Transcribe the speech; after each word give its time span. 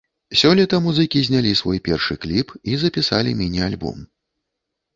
Сёлета 0.39 0.77
музыкі 0.85 1.21
знялі 1.27 1.51
свой 1.61 1.81
першы 1.89 2.13
кліп 2.25 2.55
і 2.73 2.81
запісалі 2.85 3.37
міні-альбом. 3.43 4.03